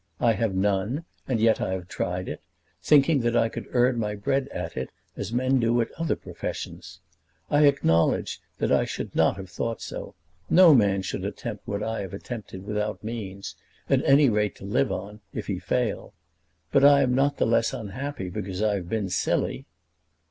[0.19, 2.41] I have none; and yet I have tried it,
[2.81, 7.01] thinking that I could earn my bread at it as men do at other professions.
[7.51, 10.15] I acknowledge that I should not have thought so.
[10.49, 13.55] No man should attempt what I have attempted without means,
[13.91, 16.15] at any rate to live on if he fail;
[16.71, 19.67] but I am not the less unhappy because I have been silly."